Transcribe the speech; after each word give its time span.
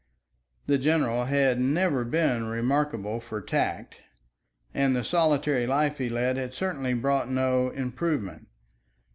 The 0.65 0.79
general 0.79 1.25
had 1.25 1.59
never 1.59 2.03
been 2.03 2.45
remarkable 2.47 3.19
for 3.19 3.39
tact, 3.39 3.97
and 4.73 4.95
the 4.95 5.03
solitary 5.03 5.67
life 5.67 5.99
he 5.99 6.09
led 6.09 6.37
had 6.37 6.55
certainly 6.55 6.95
brought 6.95 7.29
no 7.29 7.69
improvement. 7.69 8.47